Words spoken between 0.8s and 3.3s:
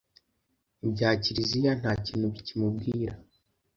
ibya Kliziya nta kintu bikimubwira